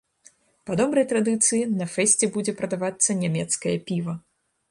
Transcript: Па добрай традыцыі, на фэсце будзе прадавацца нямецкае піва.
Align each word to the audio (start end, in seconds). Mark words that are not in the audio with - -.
Па 0.67 0.75
добрай 0.79 1.05
традыцыі, 1.11 1.59
на 1.81 1.85
фэсце 1.95 2.25
будзе 2.37 2.55
прадавацца 2.61 3.19
нямецкае 3.23 3.77
піва. 3.91 4.13